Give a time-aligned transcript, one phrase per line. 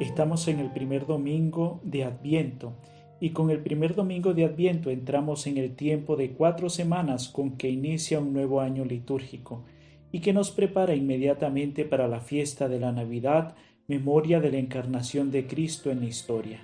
[0.00, 2.72] Estamos en el primer domingo de Adviento
[3.18, 7.56] y con el primer domingo de Adviento entramos en el tiempo de cuatro semanas con
[7.56, 9.64] que inicia un nuevo año litúrgico
[10.12, 13.56] y que nos prepara inmediatamente para la fiesta de la Navidad,
[13.88, 16.60] memoria de la encarnación de Cristo en la historia.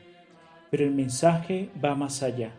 [0.70, 2.52] Pero el mensaje va más allá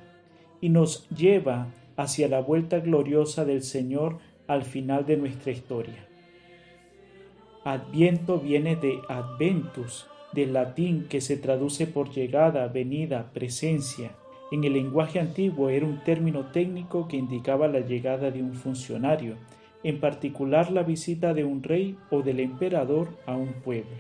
[0.60, 6.06] y nos lleva hacia la vuelta gloriosa del Señor al final de nuestra historia.
[7.64, 14.12] Adviento viene de adventus, del latín que se traduce por llegada, venida, presencia.
[14.52, 19.38] En el lenguaje antiguo era un término técnico que indicaba la llegada de un funcionario,
[19.84, 23.96] en particular la visita de un rey o del emperador a un pueblo.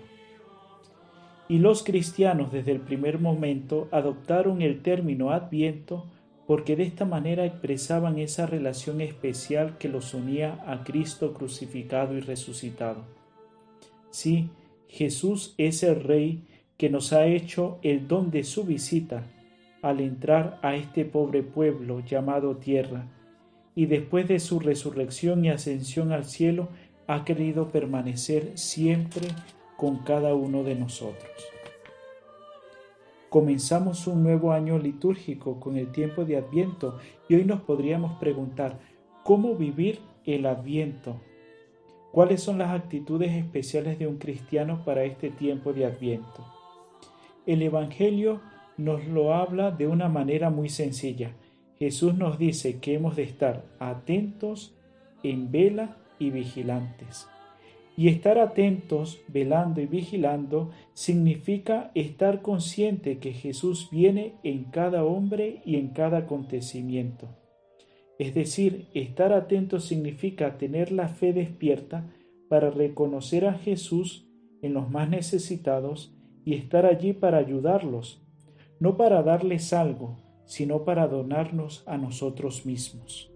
[1.48, 6.05] Y los cristianos desde el primer momento adoptaron el término adviento
[6.48, 12.20] porque de esta manera expresaban esa relación especial que los unía a Cristo crucificado y
[12.20, 13.04] resucitado.
[14.12, 14.49] Sí,
[14.96, 19.24] Jesús es el Rey que nos ha hecho el don de su visita
[19.82, 23.05] al entrar a este pobre pueblo llamado tierra,
[23.76, 26.70] y después de su resurrección y ascensión al cielo
[27.07, 29.27] ha querido permanecer siempre
[29.76, 31.30] con cada uno de nosotros.
[33.27, 38.80] Comenzamos un nuevo año litúrgico con el tiempo de Adviento y hoy nos podríamos preguntar,
[39.26, 41.20] ¿cómo vivir el Adviento?
[42.16, 46.46] ¿Cuáles son las actitudes especiales de un cristiano para este tiempo de Adviento?
[47.46, 48.40] El Evangelio
[48.77, 51.34] nos lo habla de una manera muy sencilla.
[51.77, 54.74] Jesús nos dice que hemos de estar atentos,
[55.24, 57.27] en vela y vigilantes.
[57.98, 65.62] Y estar atentos, velando y vigilando significa estar consciente que Jesús viene en cada hombre
[65.66, 67.28] y en cada acontecimiento.
[68.18, 72.09] Es decir, estar atento significa tener la fe despierta
[72.50, 74.28] para reconocer a Jesús
[74.62, 76.16] en los más necesitados
[76.46, 78.24] y estar allí para ayudarlos,
[78.80, 83.31] no para darles algo, sino para donarnos a nosotros mismos.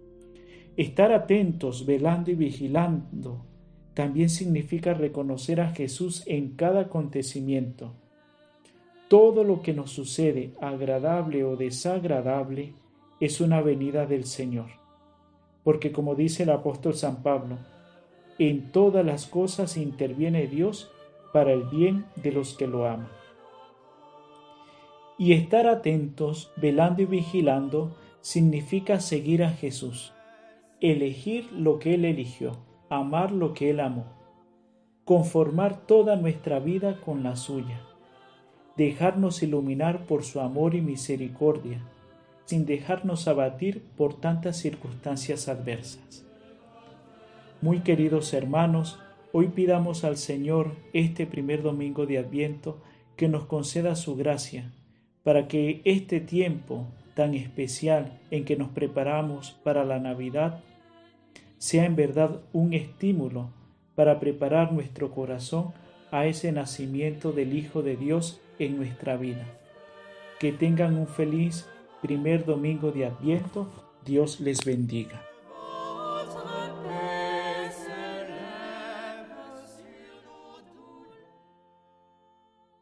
[0.76, 3.44] Estar atentos, velando y vigilando
[3.94, 7.92] también significa reconocer a Jesús en cada acontecimiento.
[9.08, 12.74] Todo lo que nos sucede, agradable o desagradable,
[13.20, 14.70] es una venida del Señor.
[15.62, 17.58] Porque como dice el apóstol San Pablo,
[18.38, 20.90] en todas las cosas interviene Dios
[21.32, 23.08] para el bien de los que lo aman.
[25.18, 30.14] Y estar atentos, velando y vigilando, significa seguir a Jesús,
[30.80, 34.04] elegir lo que Él eligió amar lo que Él amó,
[35.04, 37.80] conformar toda nuestra vida con la suya,
[38.76, 41.86] dejarnos iluminar por su amor y misericordia,
[42.50, 46.26] sin dejarnos abatir por tantas circunstancias adversas.
[47.60, 48.98] Muy queridos hermanos,
[49.30, 52.82] hoy pidamos al Señor este primer domingo de Adviento
[53.14, 54.72] que nos conceda su gracia,
[55.22, 60.58] para que este tiempo tan especial en que nos preparamos para la Navidad
[61.58, 63.50] sea en verdad un estímulo
[63.94, 65.72] para preparar nuestro corazón
[66.10, 69.46] a ese nacimiento del Hijo de Dios en nuestra vida.
[70.40, 71.68] Que tengan un feliz
[72.00, 73.66] primer domingo de Adviento.
[74.04, 75.29] Dios les bendiga.